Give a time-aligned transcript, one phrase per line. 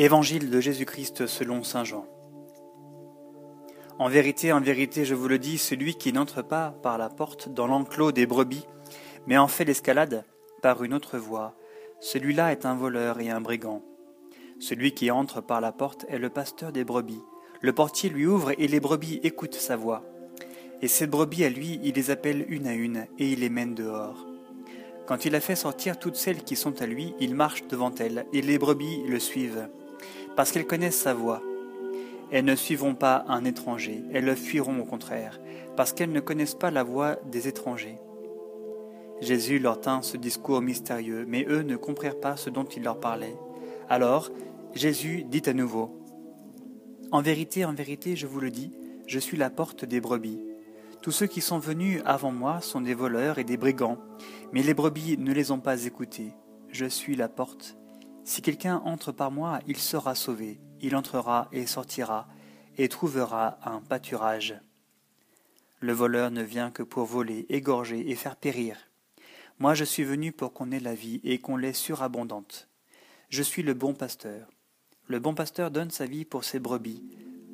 [0.00, 2.06] Évangile de Jésus-Christ selon Saint Jean.
[3.98, 7.48] En vérité, en vérité, je vous le dis, celui qui n'entre pas par la porte
[7.48, 8.64] dans l'enclos des brebis,
[9.26, 10.24] mais en fait l'escalade
[10.62, 11.56] par une autre voie,
[11.98, 13.82] celui-là est un voleur et un brigand.
[14.60, 17.24] Celui qui entre par la porte est le pasteur des brebis.
[17.60, 20.04] Le portier lui ouvre et les brebis écoutent sa voix.
[20.80, 23.74] Et ces brebis à lui, il les appelle une à une et il les mène
[23.74, 24.28] dehors.
[25.08, 28.26] Quand il a fait sortir toutes celles qui sont à lui, il marche devant elles
[28.32, 29.68] et les brebis le suivent
[30.38, 31.42] parce qu'elles connaissent sa voix.
[32.30, 35.40] Elles ne suivront pas un étranger, elles le fuiront au contraire,
[35.76, 37.98] parce qu'elles ne connaissent pas la voix des étrangers.
[39.20, 43.00] Jésus leur tint ce discours mystérieux, mais eux ne comprirent pas ce dont il leur
[43.00, 43.34] parlait.
[43.88, 44.30] Alors
[44.76, 45.98] Jésus dit à nouveau,
[47.10, 48.72] En vérité, en vérité, je vous le dis,
[49.08, 50.38] je suis la porte des brebis.
[51.02, 53.98] Tous ceux qui sont venus avant moi sont des voleurs et des brigands,
[54.52, 56.30] mais les brebis ne les ont pas écoutés.
[56.68, 57.77] Je suis la porte.
[58.28, 62.28] Si quelqu'un entre par moi, il sera sauvé, il entrera et sortira,
[62.76, 64.60] et trouvera un pâturage.
[65.80, 68.76] Le voleur ne vient que pour voler, égorger et faire périr.
[69.58, 72.68] Moi je suis venu pour qu'on ait la vie et qu'on l'ait surabondante.
[73.30, 74.50] Je suis le bon pasteur.
[75.06, 77.02] Le bon pasteur donne sa vie pour ses brebis.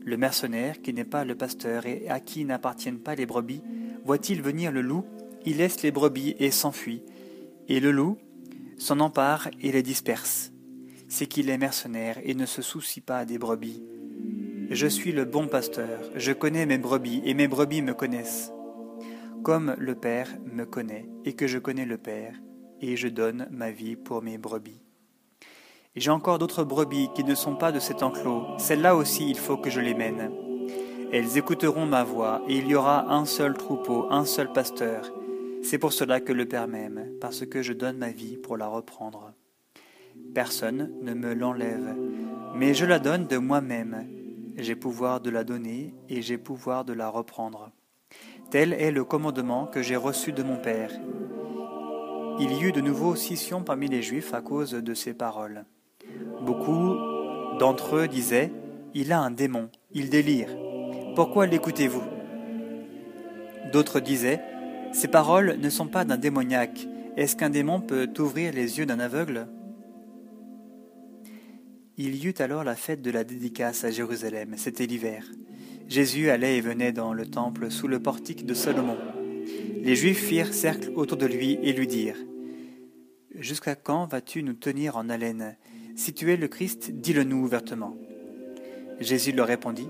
[0.00, 3.62] Le mercenaire, qui n'est pas le pasteur et à qui n'appartiennent pas les brebis,
[4.04, 5.06] voit-il venir le loup,
[5.46, 7.04] il laisse les brebis et s'enfuit.
[7.68, 8.18] Et le loup
[8.76, 10.50] s'en empare et les disperse
[11.14, 13.84] c'est qu'il est mercenaire et ne se soucie pas des brebis.
[14.68, 18.50] Je suis le bon pasteur, je connais mes brebis et mes brebis me connaissent.
[19.44, 22.34] Comme le Père me connaît et que je connais le Père,
[22.80, 24.82] et je donne ma vie pour mes brebis.
[25.94, 29.56] J'ai encore d'autres brebis qui ne sont pas de cet enclos, celles-là aussi il faut
[29.56, 30.32] que je les mène.
[31.12, 35.12] Elles écouteront ma voix, et il y aura un seul troupeau, un seul pasteur.
[35.62, 38.66] C'est pour cela que le Père m'aime, parce que je donne ma vie pour la
[38.66, 39.32] reprendre.
[40.34, 41.94] Personne ne me l'enlève,
[42.56, 44.08] mais je la donne de moi-même.
[44.56, 47.70] J'ai pouvoir de la donner et j'ai pouvoir de la reprendre.
[48.50, 50.90] Tel est le commandement que j'ai reçu de mon Père.
[52.40, 55.66] Il y eut de nouveau scission parmi les Juifs à cause de ces paroles.
[56.42, 56.96] Beaucoup
[57.60, 58.50] d'entre eux disaient
[58.92, 60.48] Il a un démon, il délire.
[61.14, 62.02] Pourquoi l'écoutez-vous?
[63.72, 64.40] D'autres disaient
[64.92, 66.88] Ces paroles ne sont pas d'un démoniaque.
[67.16, 69.46] Est-ce qu'un démon peut ouvrir les yeux d'un aveugle?
[71.96, 75.24] Il y eut alors la fête de la dédicace à Jérusalem, c'était l'hiver.
[75.88, 78.96] Jésus allait et venait dans le temple sous le portique de Salomon.
[79.82, 82.18] Les Juifs firent cercle autour de lui et lui dirent
[83.34, 85.56] Jusqu'à quand vas-tu nous tenir en haleine?
[85.94, 87.96] Si tu es le Christ, dis-le nous ouvertement.
[89.00, 89.88] Jésus leur répondit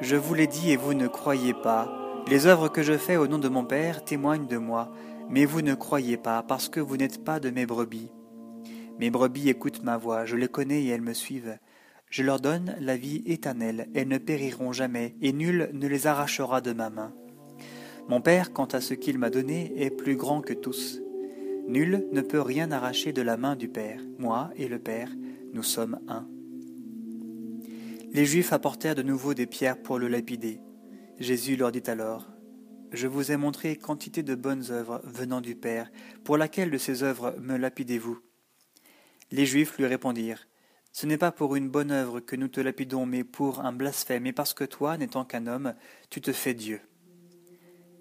[0.00, 1.94] Je vous l'ai dit et vous ne croyez pas.
[2.28, 4.92] Les œuvres que je fais au nom de mon Père témoignent de moi,
[5.28, 8.10] mais vous ne croyez pas parce que vous n'êtes pas de mes brebis.
[8.98, 11.58] Mes brebis écoutent ma voix, je les connais et elles me suivent.
[12.10, 16.60] Je leur donne la vie éternelle, elles ne périront jamais, et nul ne les arrachera
[16.60, 17.12] de ma main.
[18.08, 21.00] Mon Père, quant à ce qu'il m'a donné, est plus grand que tous.
[21.68, 24.00] Nul ne peut rien arracher de la main du Père.
[24.18, 25.10] Moi et le Père,
[25.52, 26.26] nous sommes un.
[28.10, 30.60] Les Juifs apportèrent de nouveau des pierres pour le lapider.
[31.20, 32.26] Jésus leur dit alors,
[32.90, 35.90] Je vous ai montré quantité de bonnes œuvres venant du Père,
[36.24, 38.18] pour laquelle de ces œuvres me lapidez-vous?
[39.30, 40.48] Les Juifs lui répondirent
[40.92, 44.26] Ce n'est pas pour une bonne œuvre que nous te lapidons, mais pour un blasphème,
[44.26, 45.74] et parce que toi, n'étant qu'un homme,
[46.10, 46.80] tu te fais Dieu.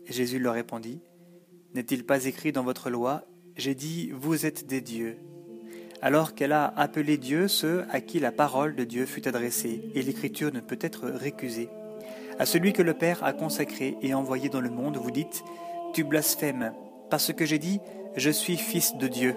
[0.05, 1.01] Jésus leur répondit
[1.73, 3.25] N'est-il pas écrit dans votre loi
[3.57, 5.17] J'ai dit Vous êtes des dieux.
[6.01, 10.01] Alors qu'elle a appelé Dieu ceux à qui la parole de Dieu fut adressée, et
[10.01, 11.69] l'écriture ne peut être récusée.
[12.39, 15.44] À celui que le Père a consacré et envoyé dans le monde, vous dites
[15.94, 16.73] Tu blasphèmes,
[17.09, 17.79] parce que j'ai dit
[18.15, 19.35] Je suis fils de Dieu.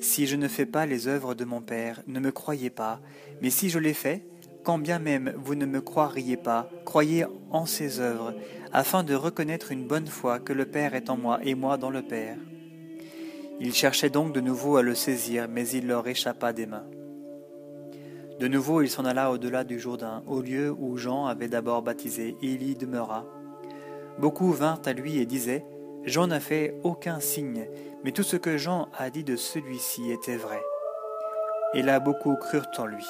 [0.00, 3.00] Si je ne fais pas les œuvres de mon Père, ne me croyez pas,
[3.40, 4.26] mais si je les fais,
[4.62, 8.34] quand bien même vous ne me croiriez pas, croyez en ces œuvres,
[8.72, 11.90] afin de reconnaître une bonne fois que le Père est en moi et moi dans
[11.90, 12.36] le Père.
[13.60, 16.86] Ils cherchaient donc de nouveau à le saisir, mais il leur échappa des mains.
[18.38, 22.36] De nouveau il s'en alla au-delà du Jourdain, au lieu où Jean avait d'abord baptisé,
[22.42, 23.24] et il y demeura.
[24.18, 25.64] Beaucoup vinrent à lui et disaient
[26.06, 27.66] Jean n'a fait aucun signe,
[28.04, 30.62] mais tout ce que Jean a dit de celui-ci était vrai.
[31.74, 33.04] Et là beaucoup crurent en lui.